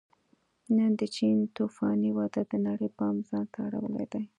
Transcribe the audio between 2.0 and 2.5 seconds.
وده